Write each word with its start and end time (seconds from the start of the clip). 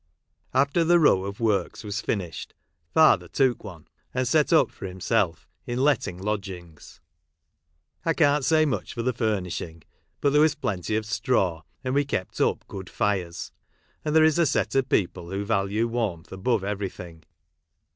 After 0.51 0.83
the 0.83 0.97
row 0.99 1.25
of 1.25 1.39
works 1.39 1.83
was 1.83 2.01
finished, 2.01 2.55
father 2.91 3.27
took 3.27 3.63
one, 3.63 3.87
and 4.15 4.27
set 4.27 4.51
up 4.51 4.71
for 4.71 4.87
himself, 4.87 5.47
in 5.67 5.83
letting 5.83 6.17
lodgings. 6.17 6.99
I 8.03 8.13
can't 8.15 8.43
say 8.43 8.65
much 8.65 8.95
for 8.95 9.03
the 9.03 9.13
furnish 9.13 9.61
ing; 9.61 9.83
but 10.19 10.31
there 10.33 10.41
was 10.41 10.55
plenty 10.55 10.95
of 10.95 11.05
straw, 11.05 11.61
and 11.83 11.93
we 11.93 12.03
kept 12.03 12.41
up 12.41 12.65
good 12.67 12.89
fires; 12.89 13.51
and 14.03 14.15
there 14.15 14.23
is 14.23 14.39
a 14.39 14.47
set 14.47 14.73
of 14.73 14.89
people 14.89 15.29
who 15.29 15.45
value 15.45 15.87
warmth 15.87 16.31
above 16.31 16.63
everything. 16.63 17.21